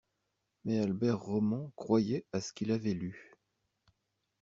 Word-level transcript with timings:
Mais 0.65 0.79
Albert 0.79 1.19
Roman 1.21 1.71
croyait 1.75 2.25
à 2.33 2.41
ce 2.41 2.53
qu’il 2.53 2.71
avait 2.71 2.95
lu 2.95 3.35